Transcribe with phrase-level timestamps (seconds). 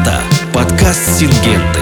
[0.00, 0.18] Это
[0.54, 1.80] подкаст «Сингенты».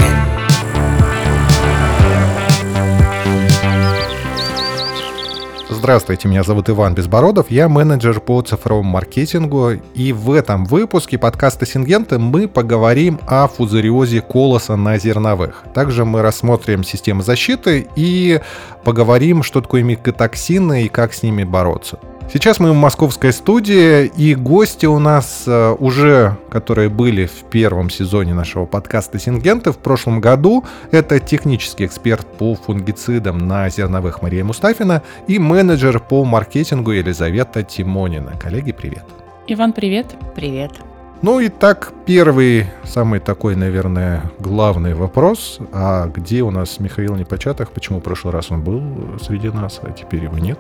[5.71, 11.65] Здравствуйте, меня зовут Иван Безбородов, я менеджер по цифровому маркетингу, и в этом выпуске подкаста
[11.65, 15.63] «Сингенты» мы поговорим о фузариозе колоса на зерновых.
[15.73, 18.41] Также мы рассмотрим системы защиты и
[18.83, 22.01] поговорим, что такое микотоксины и как с ними бороться.
[22.31, 27.89] Сейчас мы в московской студии, и гости у нас э, уже, которые были в первом
[27.89, 34.45] сезоне нашего подкаста «Сингенты» в прошлом году, это технический эксперт по фунгицидам на зерновых Мария
[34.45, 38.35] Мустафина и менеджер по маркетингу Елизавета Тимонина.
[38.39, 39.05] Коллеги, привет.
[39.47, 40.15] Иван, привет.
[40.35, 40.73] Привет.
[41.23, 45.61] Ну и так, первый, самый такой, наверное, главный вопрос.
[45.73, 47.71] А где у нас Михаил Непочатых?
[47.71, 48.83] Почему в прошлый раз он был
[49.23, 50.59] среди нас, а теперь его нет?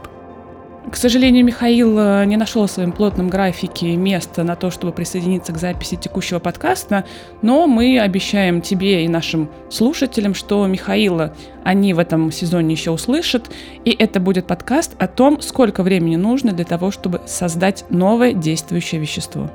[0.90, 5.52] К сожалению, Михаил э, не нашел в своем плотном графике места на то, чтобы присоединиться
[5.52, 7.04] к записи текущего подкаста,
[7.42, 13.50] но мы обещаем тебе и нашим слушателям, что Михаила они в этом сезоне еще услышат,
[13.84, 19.00] и это будет подкаст о том, сколько времени нужно для того, чтобы создать новое действующее
[19.00, 19.50] вещество.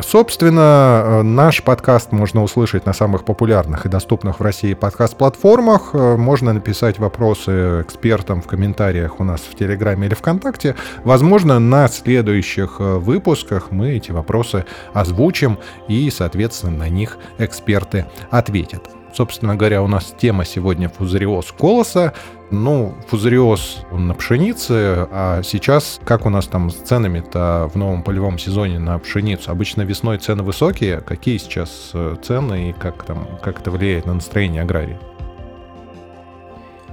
[0.00, 5.90] Собственно, э, наш подкаст можно услышать на самых популярных и доступных в России подкаст-платформах.
[5.92, 10.74] Э, можно написать вопросы экспертам в комментариях у нас в Телеграме или ВКонтакте.
[11.04, 18.90] Возможно, на следующих э, выпусках мы эти вопросы озвучим и, соответственно, на них эксперты ответят.
[19.14, 22.14] Собственно говоря, у нас тема сегодня фузариоз колоса.
[22.54, 28.38] Ну, фузариоз на пшенице, а сейчас как у нас там с ценами-то в новом полевом
[28.38, 29.50] сезоне на пшеницу?
[29.50, 31.00] Обычно весной цены высокие.
[31.00, 34.98] Какие сейчас э, цены и как, там, как это влияет на настроение аграрии?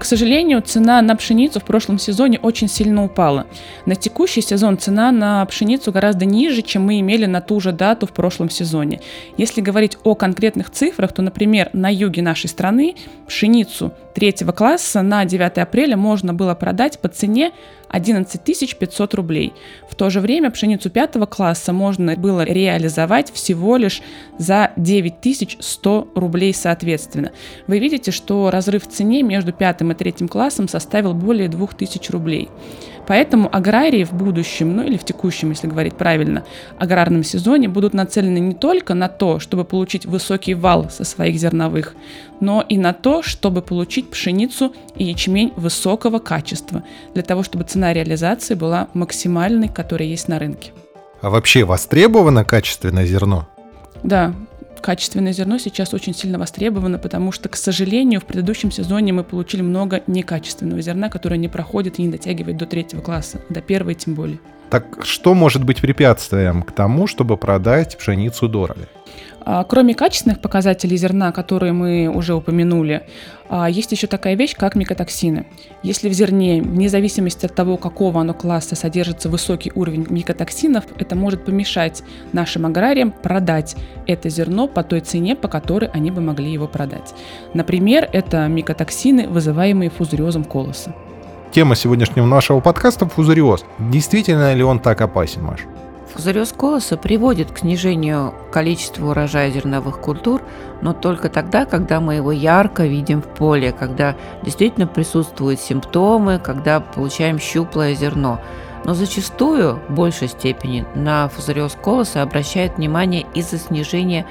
[0.02, 3.46] К сожалению, цена на пшеницу в прошлом сезоне очень сильно упала.
[3.86, 8.08] На текущий сезон цена на пшеницу гораздо ниже, чем мы имели на ту же дату
[8.08, 9.00] в прошлом сезоне.
[9.38, 12.96] Если говорить о конкретных цифрах, то, например, на юге нашей страны
[13.28, 17.52] пшеницу третьего класса на 9 апреля можно было продать по цене
[17.90, 18.42] 11
[18.80, 19.54] 500 рублей.
[19.90, 24.02] В то же время пшеницу пятого класса можно было реализовать всего лишь
[24.38, 27.32] за 9 100 рублей соответственно.
[27.68, 32.50] Вы видите, что разрыв в цене между пятым и третьим классом составил более 2000 рублей.
[33.08, 36.44] Поэтому аграрии в будущем, ну или в текущем, если говорить правильно,
[36.78, 41.96] аграрном сезоне будут нацелены не только на то, чтобы получить высокий вал со своих зерновых,
[42.40, 47.94] но и на то, чтобы получить пшеницу и ячмень высокого качества, для того, чтобы цена
[47.94, 50.72] реализации была максимальной, которая есть на рынке.
[51.22, 53.48] А вообще востребовано качественное зерно?
[54.04, 54.34] Да,
[54.82, 59.62] качественное зерно сейчас очень сильно востребовано, потому что, к сожалению, в предыдущем сезоне мы получили
[59.62, 64.16] много некачественного зерна, которое не проходит и не дотягивает до третьего класса, до первого тем
[64.16, 64.40] более.
[64.70, 68.88] Так что может быть препятствием к тому, чтобы продать пшеницу дорого?
[69.44, 73.04] А, кроме качественных показателей зерна, которые мы уже упомянули,
[73.50, 75.48] а, есть еще такая вещь, как микотоксины.
[75.84, 81.16] Если в зерне, вне зависимости от того, какого оно класса, содержится высокий уровень микотоксинов, это
[81.16, 82.04] может помешать
[82.34, 83.76] нашим аграриям продать
[84.08, 87.14] это зерно по той цене, по которой они бы могли его продать.
[87.54, 90.94] Например, это микотоксины, вызываемые фузариозом колоса.
[91.52, 93.66] Тема сегодняшнего нашего подкаста– фузариоз.
[93.80, 95.62] Действительно ли он так опасен, Маш?
[96.14, 100.42] Фузариоз колоса приводит к снижению количества урожая зерновых культур,
[100.82, 106.82] но только тогда, когда мы его ярко видим в поле, когда действительно присутствуют симптомы, когда
[106.82, 108.42] получаем щуплое зерно.
[108.84, 114.26] Но зачастую, в большей степени, на фузариоз колоса обращают внимание из-за снижения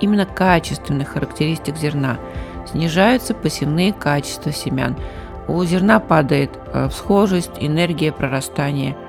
[0.00, 2.18] именно качественных характеристик зерна.
[2.70, 4.96] Снижаются посевные качества семян.
[5.48, 8.96] У зерна падает э, всхожесть, энергия прорастания–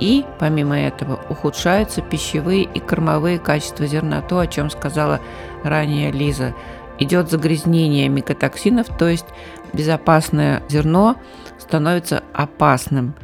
[0.00, 5.20] и, помимо этого, ухудшаются пищевые и кормовые качества зерна, то, о чем сказала
[5.62, 6.54] ранее Лиза.
[6.98, 9.26] Идет загрязнение микотоксинов, то есть
[9.72, 11.16] безопасное зерно
[11.58, 13.14] становится опасным.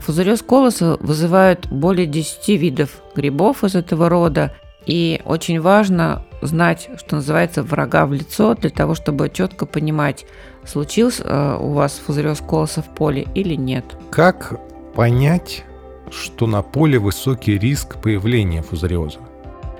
[0.00, 4.54] Фузариоз колоса вызывает более 10 видов грибов из этого рода,
[4.86, 10.26] и очень важно знать, что называется, врага в лицо, для того, чтобы четко понимать,
[10.64, 13.84] случился э, у вас фузариоз колоса в поле или нет.
[14.10, 14.58] Как
[14.94, 15.64] понять,
[16.10, 19.18] что на поле высокий риск появления фузариоза.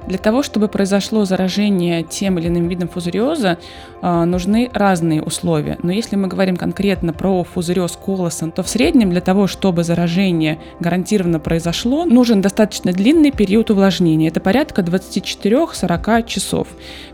[0.06, 3.58] Для того, чтобы произошло заражение тем или иным видом фузариоза,
[4.02, 5.78] а, нужны разные условия.
[5.82, 10.58] Но если мы говорим конкретно про фузариоз колоса, то в среднем для того, чтобы заражение
[10.80, 14.28] гарантированно произошло, нужен достаточно длинный период увлажнения.
[14.28, 16.68] Это порядка 24-40 часов.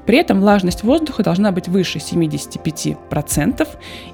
[0.06, 3.68] При этом влажность воздуха должна быть выше 75%.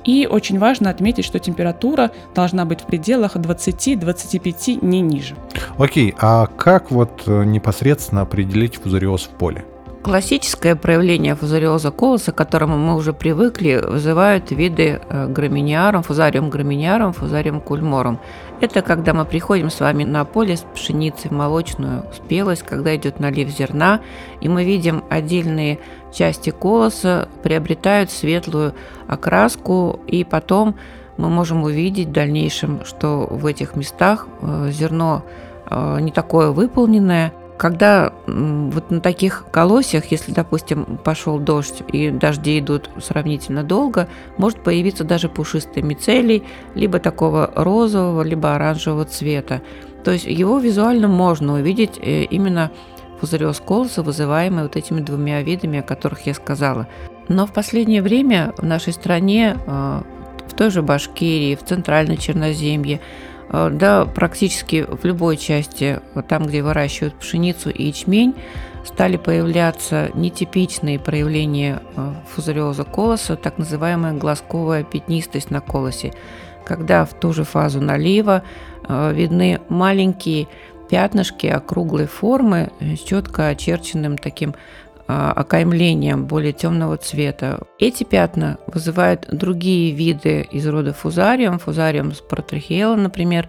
[0.04, 5.36] И очень важно отметить, что температура должна быть в пределах 20-25, не ниже.
[5.76, 9.64] Окей, а как вот э, непосредственно определить фузариоз в поле?
[10.02, 17.12] Классическое проявление фузариоза колоса, к которому мы уже привыкли, вызывают виды э, граминиарум, фузариум граминиарум,
[17.12, 18.18] фузариум кульморум.
[18.60, 23.48] Это когда мы приходим с вами на поле с пшеницей молочную спелость, когда идет налив
[23.48, 24.00] зерна,
[24.40, 25.78] и мы видим отдельные
[26.12, 28.74] части колоса приобретают светлую
[29.06, 30.74] окраску, и потом
[31.16, 35.22] мы можем увидеть в дальнейшем, что в этих местах э, зерно
[35.70, 37.32] э, не такое выполненное,
[37.62, 44.64] когда вот на таких колосьях, если, допустим, пошел дождь и дожди идут сравнительно долго, может
[44.64, 46.42] появиться даже пушистый мицелий,
[46.74, 49.62] либо такого розового, либо оранжевого цвета.
[50.02, 52.72] То есть его визуально можно увидеть э, именно
[53.20, 56.88] пузыреоз колоса, вызываемый вот этими двумя видами, о которых я сказала.
[57.28, 60.02] Но в последнее время в нашей стране, э,
[60.48, 62.98] в той же Башкирии, в Центральной Черноземье,
[63.52, 68.34] да, практически в любой части, там, где выращивают пшеницу и ячмень,
[68.84, 76.12] стали появляться нетипичные проявления э, фузариоза колоса, так называемая глазковая пятнистость на колосе,
[76.64, 78.42] когда в ту же фазу налива
[78.88, 80.48] э, видны маленькие
[80.88, 84.54] пятнышки округлой формы с четко очерченным таким
[85.06, 87.60] окаймлением более темного цвета.
[87.78, 93.48] Эти пятна вызывают другие виды из рода фузариум, фузариум споротрахеела, например,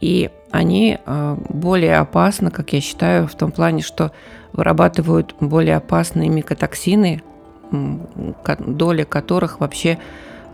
[0.00, 4.12] и они а, более опасны, как я считаю, в том плане, что
[4.52, 7.22] вырабатывают более опасные микотоксины,
[7.70, 9.98] доля которых вообще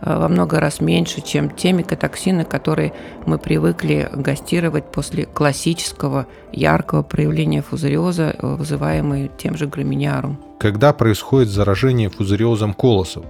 [0.01, 2.93] во много раз меньше, чем те микотоксины, которые
[3.25, 10.37] мы привыкли гастировать после классического яркого проявления фузариоза, э, вызываемый тем же граминиарум.
[10.59, 13.25] Когда происходит заражение фузариозом колосов?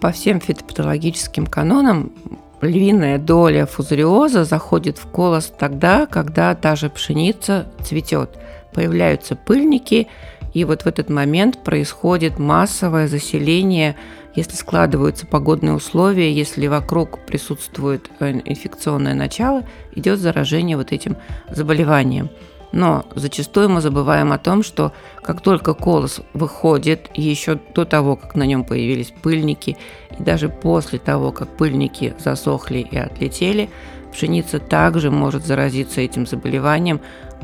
[0.00, 2.12] По всем фитопатологическим канонам
[2.60, 8.30] львиная доля фузариоза заходит в колос тогда, когда та же пшеница цветет.
[8.74, 10.08] Появляются пыльники,
[10.56, 13.94] и вот в этот момент происходит массовое заселение
[14.34, 19.64] если складываются погодные условия, если вокруг присутствует э, инфекционное начало,
[19.94, 21.16] идет заражение вот этим
[21.50, 22.28] заболеванием.
[22.72, 24.92] Но зачастую мы забываем о том, что
[25.22, 29.78] как только колос выходит, еще до того, как на нем появились пыльники,
[30.18, 33.70] и даже после того, как пыльники засохли и отлетели,
[34.12, 37.00] пшеница также может заразиться этим заболеванием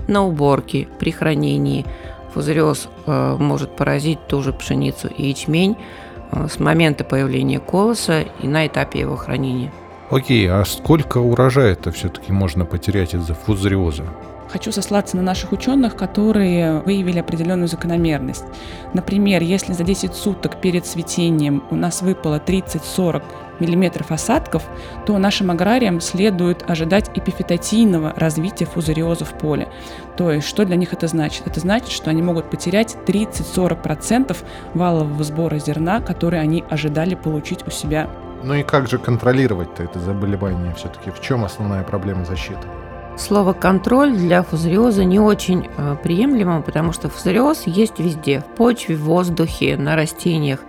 [0.08, 1.86] на уборке, при хранении.
[2.34, 5.76] Фузариоз э, может поразить ту же пшеницу и ячмень,
[6.32, 9.70] Э, с момента появления колоса и на этапе его хранения.
[10.10, 14.04] Окей, а сколько урожая-то все-таки можно потерять из-за фузариоза?
[14.52, 18.44] Хочу сослаться на наших ученых, которые выявили определенную закономерность.
[18.92, 23.22] Например, если за 10 суток перед цветением у нас выпало 30-40
[23.60, 24.62] миллиметров осадков,
[25.06, 29.68] то нашим аграриям следует ожидать эпифитатийного развития фузариоза в поле.
[30.18, 31.46] То есть, что для них это значит?
[31.46, 34.36] Это значит, что они могут потерять 30-40%
[34.74, 38.10] валового сбора зерна, который они ожидали получить у себя.
[38.42, 41.10] Ну и как же контролировать-то это заболевание все-таки?
[41.10, 42.66] В чем основная проблема защиты?
[43.18, 48.96] Слово «контроль» для фузариоза не очень э, приемлемо, потому что фузариоз есть везде– в почве,
[48.96, 50.60] в воздухе, на растениях.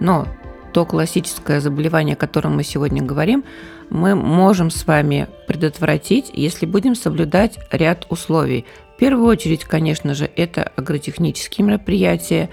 [0.00, 0.26] Но
[0.72, 3.44] то классическое заболевание, о котором мы сегодня говорим,
[3.88, 8.66] мы можем с вами предотвратить, если будем соблюдать ряд условий.
[8.94, 12.50] В первую очередь, конечно же, это агротехнические мероприятия.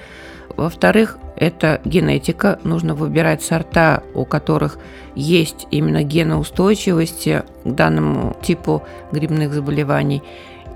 [0.55, 2.59] Во-вторых, это генетика.
[2.63, 4.77] Нужно выбирать сорта, у которых
[5.15, 10.21] есть именно геноустойчивости к данному типу грибных заболеваний.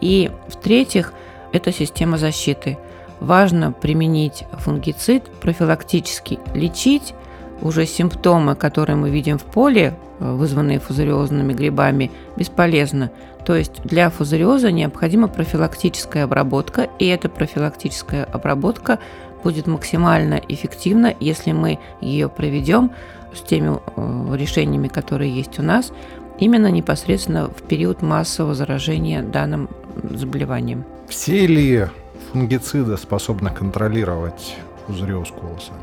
[0.01, 1.13] И в-третьих,
[1.51, 2.77] это система защиты.
[3.19, 7.13] Важно применить фунгицид профилактически, лечить
[7.61, 13.11] уже симптомы, которые мы видим в поле, э, вызванные фузариозными грибами, бесполезно.
[13.45, 18.99] То есть для фузариоза необходима профилактическая обработка, и эта профилактическая обработка
[19.43, 22.91] будет максимально эффективна, если мы ее проведем
[23.33, 25.91] с теми э, решениями, которые есть у нас,
[26.39, 29.69] именно непосредственно в период массового заражения данным
[30.03, 30.83] заболеванием.
[31.07, 31.87] Все ли
[32.31, 34.55] фунгициды способны контролировать
[34.87, 35.73] фузариоз колоса?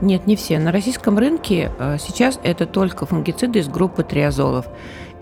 [0.00, 0.58] Нет, не все.
[0.58, 4.66] На российском рынке э, сейчас это только фунгициды из группы триазолов.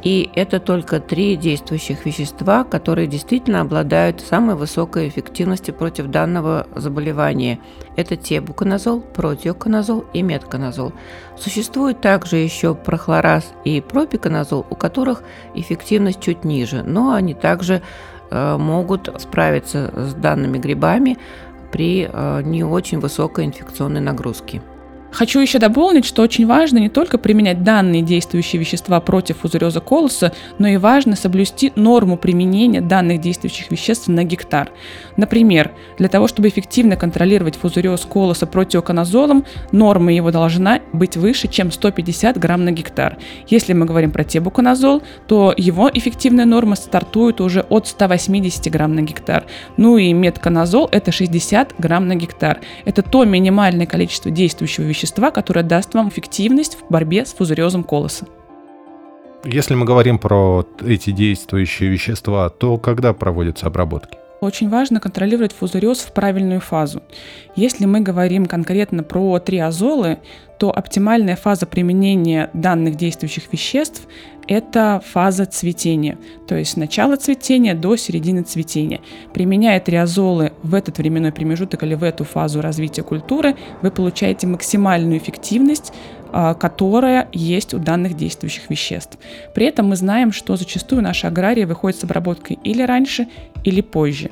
[0.02, 7.60] И это только три действующих вещества, которые действительно обладают самой высокой эффективностью против данного заболевания.
[7.96, 10.92] Это тебуконазол, протиоконазол и метконазол.
[11.38, 15.22] Существует также еще прохлораз и пропиконазол, у которых
[15.54, 17.82] эффективность чуть ниже, но они также
[18.30, 21.18] э, могут справиться с данными грибами
[21.72, 24.62] при э, не очень высокой инфекционной нагрузке.
[25.12, 30.32] Хочу еще дополнить, что очень важно не только применять данные действующие вещества против фузариоза колоса,
[30.58, 34.70] но и важно соблюсти норму применения данных действующих веществ на гектар.
[35.16, 41.72] Например, для того, чтобы эффективно контролировать фузариоз колоса противоконазолом, норма его должна быть выше, чем
[41.72, 43.18] 150 грамм на гектар.
[43.48, 49.02] Если мы говорим про тебуконазол, то его эффективная норма стартует уже от 180 грамм на
[49.02, 49.44] гектар.
[49.76, 52.60] Ну и метконазол– это 60 грамм на гектар.
[52.84, 57.84] Это то минимальное количество действующего вещества, вещества, которое даст вам эффективность в борьбе с фузариозом
[57.84, 58.26] колоса.
[59.44, 64.18] Если мы говорим про эти действующие вещества, то когда проводятся обработки?
[64.40, 67.02] Очень важно контролировать фузариоз в правильную фазу.
[67.56, 70.18] Если мы говорим конкретно про триазолы,
[70.58, 74.06] то оптимальная фаза применения данных действующих веществ–
[74.48, 76.18] это фаза цветения,
[76.48, 79.00] то есть с начала цветения до середины цветения.
[79.32, 85.18] Применяя триазолы в этот временной промежуток или в эту фазу развития культуры, вы получаете максимальную
[85.18, 85.92] эффективность
[86.58, 89.18] которая есть у данных действующих веществ.
[89.54, 93.28] При этом мы знаем, что зачастую наши аграрии выходят с обработкой или раньше,
[93.64, 94.30] или позже.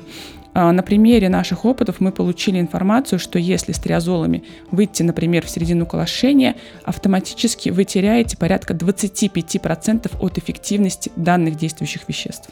[0.53, 5.49] А, на примере наших опытов мы получили информацию, что если с триазолами выйти, например, в
[5.49, 12.49] середину колошения, автоматически вы теряете порядка 25% от эффективности данных действующих веществ.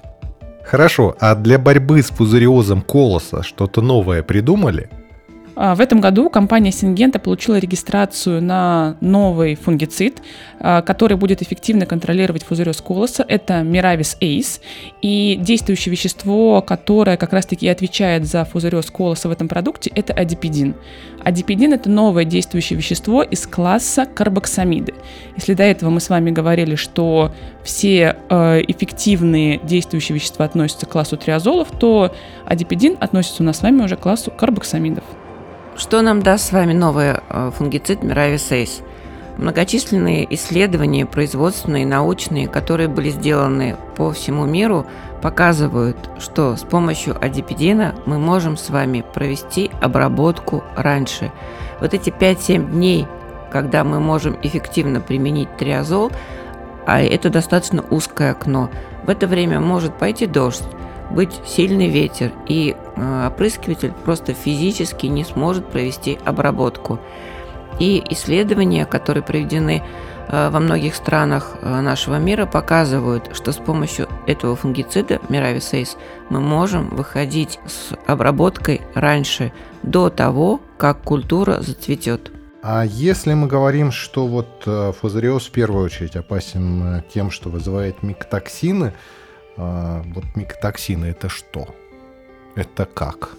[0.63, 4.89] Хорошо, а для борьбы с пузыриозом колоса что-то новое придумали?
[5.59, 10.21] А, в этом году компания Сингента получила регистрацию на новый фунгицид,
[10.59, 13.25] а, который будет эффективно контролировать фузариоз колоса.
[13.27, 14.61] Это Miravis Ace.
[15.01, 20.75] И действующее вещество, которое как раз-таки отвечает за фузариоз колоса в этом продукте, это адипидин.
[21.23, 24.93] Адипидин– это новое действующее вещество из класса карбоксамиды.
[25.35, 27.33] Если до этого мы с вами говорили, что
[27.63, 32.13] все э, эффективные действующие вещества относятся к классу триазолов, то
[32.45, 35.03] адипидин относится у нас с вами уже к классу карбоксамидов.
[35.77, 38.83] Что нам даст с вами новый э, фунгицид Ace?
[39.37, 44.87] Многочисленные исследования, производственные, научные, которые были сделаны по всему миру,
[45.21, 51.31] показывают, что с помощью адипидина мы можем с вами провести обработку раньше.
[51.79, 53.05] Вот эти 5-7 дней,
[53.51, 56.11] когда мы можем эффективно применить триазол,
[56.87, 58.71] а это достаточно узкое окно,
[59.03, 60.63] в это время может пойти дождь,
[61.11, 66.99] быть сильный ветер, и э, опрыскиватель просто физически не сможет провести обработку.
[67.79, 69.83] И исследования, которые проведены
[70.27, 75.97] э, во многих странах э, нашего мира, показывают, что с помощью этого фунгицида Miravis
[76.29, 79.51] мы можем выходить с обработкой раньше,
[79.83, 82.31] до того, как культура зацветет.
[82.61, 84.67] А если мы говорим, что вот
[84.99, 88.93] фузариоз в первую очередь опасен тем, что вызывает микотоксины,
[89.57, 91.67] вот микотоксины это что?
[92.55, 93.37] Это как?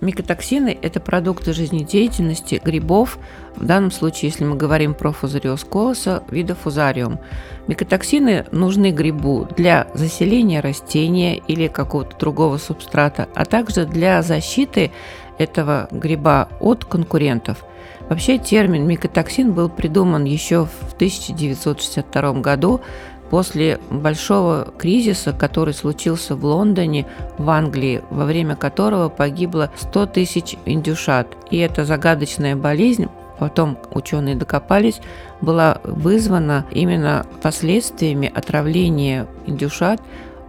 [0.00, 3.18] Микотоксины– это продукты жизнедеятельности грибов,
[3.56, 7.18] в данном случае, если мы говорим про фузариоз колоса, вида фузариум.
[7.66, 14.92] Микотоксины нужны грибу для заселения растения или какого-то другого субстрата, а также для защиты
[15.38, 17.64] этого гриба от конкурентов.
[18.10, 22.80] Вообще термин микотоксин был придуман еще в 1962 году
[23.30, 27.06] после большого кризиса, который случился в Лондоне,
[27.38, 31.36] в Англии, во время которого погибло 100 тысяч индюшат.
[31.50, 35.00] И эта загадочная болезнь потом ученые докопались,
[35.40, 40.00] была вызвана именно последствиями отравления индюшат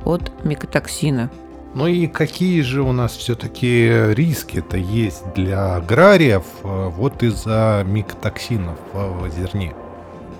[0.05, 1.29] от микотоксина.
[1.75, 8.79] Ну и какие же у нас все-таки риски-то есть для аграриев э, вот из-за микотоксинов
[8.93, 9.75] в зерне?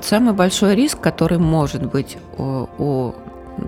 [0.02, 3.16] Самый большой риск, который может быть у, у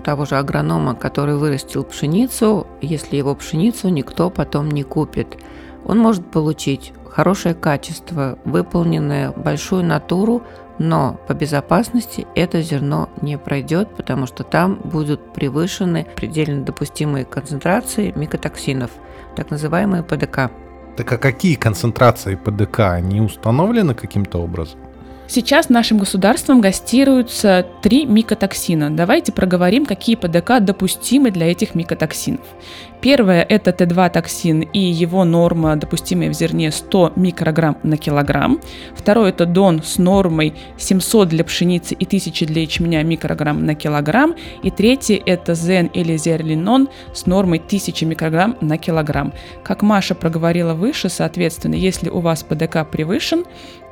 [0.04, 5.36] того же агронома, который вырастил пшеницу, если его пшеницу никто потом не купит,
[5.84, 10.42] он может получить хорошее качество, выполненное большую натуру,
[10.78, 18.12] но по безопасности это зерно не пройдет, потому что там будут превышены предельно допустимые концентрации
[18.16, 18.90] микотоксинов,
[19.36, 20.50] так называемые ПДК.
[20.96, 24.80] Так а какие концентрации ПДК не установлены каким-то образом?
[25.32, 28.90] Сейчас нашим государством гастируются три микотоксина.
[28.90, 32.40] Давайте проговорим, какие ПДК допустимы для этих микотоксинов.
[33.00, 38.60] Первое– это Т2-токсин и его норма, допустимая в зерне, 100 микрограмм на килограмм.
[38.94, 44.34] Второе– это Дон с нормой 700 для пшеницы и 1000 для ячменя микрограмм на килограмм.
[44.64, 49.32] И третье– это Зен или Зерлинон с нормой 1000 микрограмм на килограмм.
[49.62, 53.44] Как Маша проговорила выше, соответственно, если у вас ПДК превышен,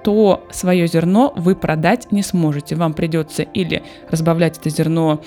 [0.05, 2.76] то свое зерно вы продать не сможете.
[2.76, 5.21] Вам придется или разбавлять это зерно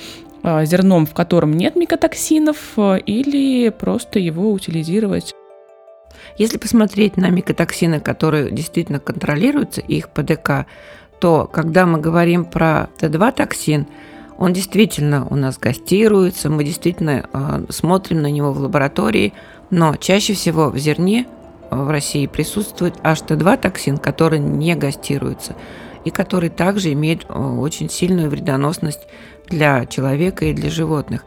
[0.43, 5.33] а, зерном, в котором нет микотоксинов, а, или просто его утилизировать.
[6.37, 10.65] Если посмотреть на микотоксины, которые действительно контролируются, их ПДК,
[11.19, 13.85] то когда мы говорим про Т2 токсин,
[14.37, 19.33] он действительно у нас гастируется, мы действительно э, смотрим на него в лаборатории,
[19.69, 21.27] но чаще всего в зерне
[21.71, 25.55] в России присутствует HT2 токсин, который не гастируется
[26.03, 29.07] и который также имеет э, очень сильную вредоносность
[29.47, 31.23] для человека и для животных.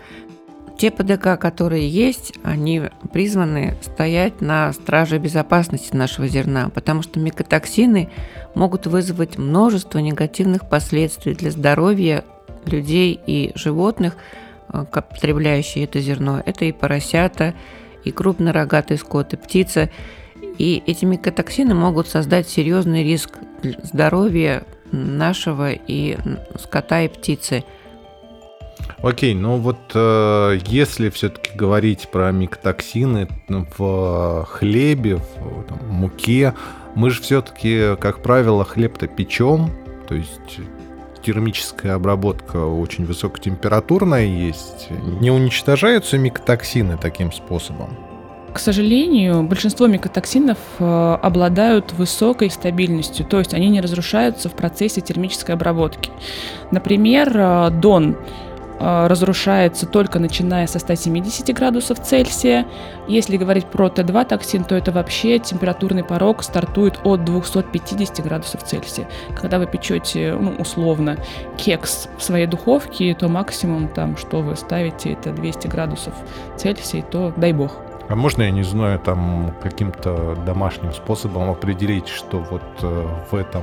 [0.77, 2.83] Те ПДК, которые есть, они
[3.13, 8.11] призваны стоять на страже безопасности нашего зерна, потому что микотоксины
[8.57, 12.25] могут вызвать множество негативных последствий для здоровья
[12.67, 14.17] людей и животных,
[14.73, 16.43] э, потребляющие это зерно.
[16.45, 17.55] Это и поросята,
[18.03, 19.91] и крупнорогатый скот, и птица.
[20.59, 23.39] И эти микотоксины могут создать серьезный риск
[23.83, 26.17] здоровья нашего и
[26.59, 27.65] скота и птицы.
[29.03, 36.55] Окей, ну вот э, если все-таки говорить про микотоксины в хлебе, в там, муке,
[36.95, 39.71] мы же все-таки, как правило, хлеб-то печем,
[40.09, 40.61] то есть
[41.25, 44.89] термическая обработка очень высокотемпературная есть.
[45.21, 47.97] Не уничтожаются микотоксины таким способом?
[48.55, 55.01] К сожалению, большинство микотоксинов э, обладают высокой стабильностью, то есть они не разрушаются в процессе
[55.01, 56.13] термической обработки.
[56.71, 58.17] Например, э, дон
[58.79, 62.65] э, разрушается только начиная со 170 градусов Цельсия.
[63.09, 69.09] Если говорить про Т2 токсин, то это вообще температурный порог стартует от 250 градусов Цельсия.
[69.35, 71.19] Когда вы печете, ну, условно,
[71.57, 76.15] кекс в своей духовке, то максимум там, что вы ставите, это 200 градусов
[76.57, 77.84] Цельсия, то дай бог.
[78.09, 83.63] А можно, я не знаю, там каким-то домашним способом определить, что вот э, в этом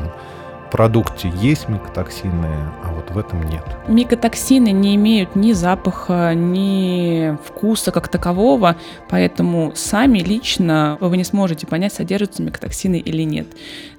[0.71, 2.47] продукте есть микотоксины,
[2.83, 3.63] а вот в этом нет.
[3.87, 8.77] Микотоксины не имеют ни запаха, ни вкуса как такового,
[9.09, 13.47] поэтому сами лично вы не сможете понять, содержатся микотоксины или нет.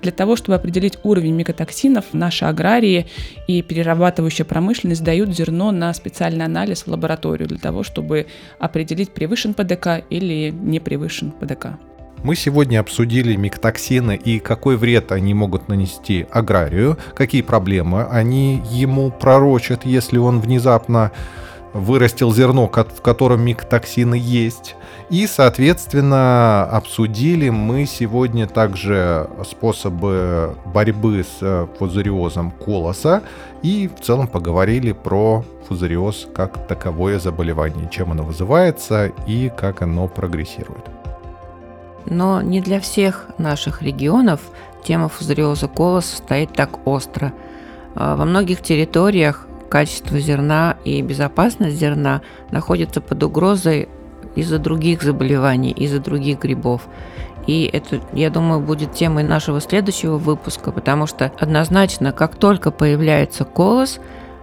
[0.00, 3.06] Для того, чтобы определить уровень микотоксинов, наши аграрии
[3.46, 8.26] и перерабатывающая промышленность дают зерно на специальный анализ в лабораторию для того, чтобы
[8.58, 11.78] определить, превышен ПДК или не превышен ПДК.
[12.22, 19.10] Мы сегодня обсудили микотоксины и какой вред они могут нанести аграрию, какие проблемы они ему
[19.10, 21.10] пророчат, если он внезапно
[21.72, 24.76] вырастил зерно, в котором микотоксины есть.
[25.10, 33.22] И, соответственно, обсудили мы сегодня также способы борьбы с э, фузариозом колоса
[33.62, 40.08] и в целом поговорили про фузариоз как таковое заболевание, чем оно вызывается и как оно
[40.08, 41.01] прогрессирует.
[42.06, 44.40] Но не для всех наших регионов
[44.84, 47.32] тема фузариоза колоса стоит так остро.
[47.94, 53.88] А, во многих территориях качество зерна и безопасность зерна находятся под угрозой
[54.34, 56.82] из-за других заболеваний, из-за других грибов.
[57.46, 63.44] И это, я думаю, будет темой нашего следующего выпуска, потому что однозначно, как только появляется
[63.44, 63.98] колос,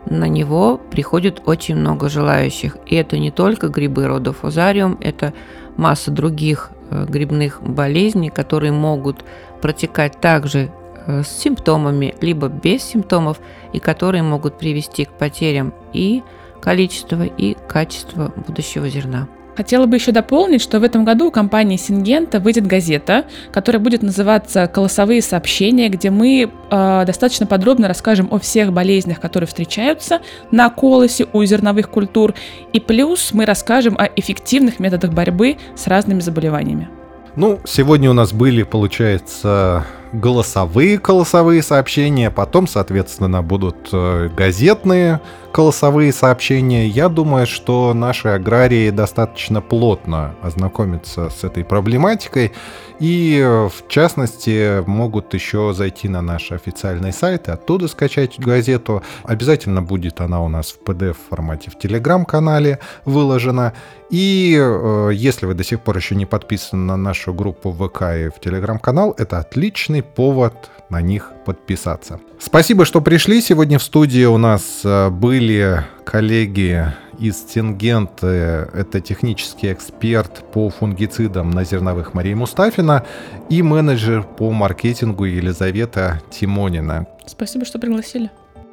[0.06, 2.78] на него приходит очень много желающих.
[2.86, 5.34] И это не только грибы рода фузариум, это
[5.78, 9.24] масса других грибных болезней, которые могут
[9.62, 10.72] протекать также
[11.06, 13.40] э, с симптомами, либо без симптомов,
[13.74, 16.24] и которые могут привести к потерям и
[16.62, 19.28] количества, и качества будущего зерна.
[19.60, 24.02] Хотела бы еще дополнить, что в этом году у компании Сингента выйдет газета, которая будет
[24.02, 30.70] называться «Колосовые сообщения», где мы э, достаточно подробно расскажем о всех болезнях, которые встречаются на
[30.70, 32.36] колосе у зерновых культур,
[32.72, 36.88] и плюс мы расскажем о эффективных методах борьбы с разными заболеваниями.
[37.36, 45.22] Ну, сегодня у нас были, получается, голосовые голосовые сообщения, потом, соответственно, будут э, газетные
[45.54, 46.88] голосовые сообщения.
[46.88, 52.52] Я думаю, что наши аграрии достаточно плотно ознакомятся с этой проблематикой
[53.00, 59.04] и, в частности, могут еще зайти на наш официальный сайт и оттуда скачать газету.
[59.24, 63.74] Обязательно будет она у нас в PDF-формате в Телеграм-канале выложена.
[64.10, 68.30] И э, если вы до сих пор еще не подписаны на нашу группу ВК и
[68.30, 72.20] в Телеграм-канал, это отличный повод на них подписаться.
[72.40, 73.42] Спасибо, что пришли.
[73.42, 78.24] Сегодня в студии у нас э, были коллеги из Тингент.
[78.24, 83.06] Это технический эксперт по фунгицидам на зерновых Мария Мустафина
[83.50, 87.08] и менеджер по маркетингу Елизавета Тимонина.
[87.26, 88.32] Спасибо, что пригласили.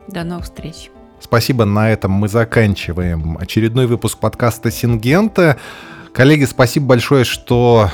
[0.08, 0.90] До новых встреч.
[1.20, 5.56] Спасибо, на этом мы заканчиваем очередной выпуск подкаста Сингента.
[6.12, 7.90] Коллеги, спасибо большое, что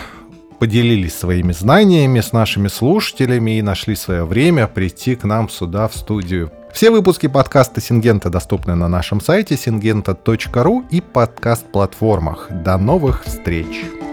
[0.63, 5.97] поделились своими знаниями с нашими слушателями и нашли свое время прийти к нам сюда в
[5.97, 6.53] студию.
[6.73, 12.47] Все выпуски подкаста Сингента доступны на нашем сайте singenta.ru и подкаст-платформах.
[12.49, 14.12] До новых встреч!